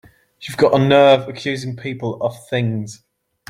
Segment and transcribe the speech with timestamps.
[0.41, 3.03] You've got a nerve accusing people of things!